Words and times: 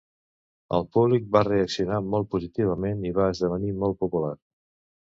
El 0.77 0.87
públic 0.97 1.27
va 1.35 1.43
reaccionar 1.49 2.01
molt 2.17 2.31
positivament 2.33 3.07
i 3.13 3.17
va 3.21 3.31
esdevenir 3.37 3.75
molt 3.85 4.05
popular. 4.07 4.39